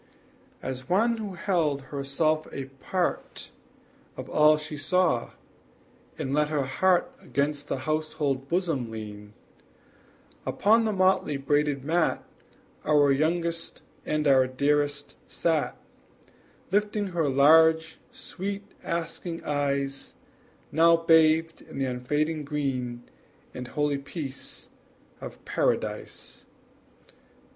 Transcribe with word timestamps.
As 0.63 0.89
one 0.89 1.17
who 1.17 1.35
held 1.35 1.83
herself 1.93 2.47
a 2.51 2.65
part 2.81 3.51
Of 4.17 4.31
all 4.31 4.57
she 4.57 4.75
saw, 4.75 5.33
and 6.17 6.33
let 6.33 6.49
her 6.49 6.63
heart 6.65 7.11
Against 7.21 7.67
the 7.67 7.81
household 7.81 8.47
bosom 8.49 8.89
lean, 8.89 9.33
Upon 10.43 10.85
the 10.85 10.91
motley 10.91 11.37
braided 11.37 11.83
mat 11.85 12.23
Our 12.83 13.11
youngest 13.11 13.83
and 14.03 14.27
our 14.27 14.47
dearest 14.47 15.13
sat, 15.27 15.77
Lifting 16.71 17.09
her 17.09 17.29
large, 17.29 17.99
sweet, 18.09 18.63
asking 18.83 19.43
eyes, 19.43 20.15
Now 20.71 20.95
bathed 20.97 21.61
in 21.61 21.77
the 21.77 21.85
unfading 21.85 22.43
green 22.45 23.03
And 23.53 23.67
holy 23.67 23.99
peace 23.99 24.67
of 25.21 25.45
Paradise. 25.45 26.43